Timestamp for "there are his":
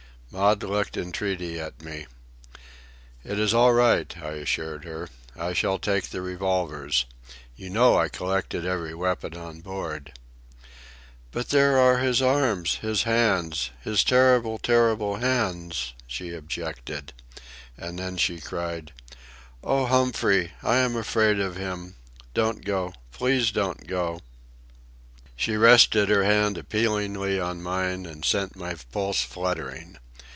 11.49-12.21